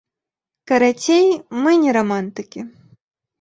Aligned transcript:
Карацей, 0.71 1.27
мы 1.67 1.75
не 1.83 1.91
рамантыкі. 1.99 2.59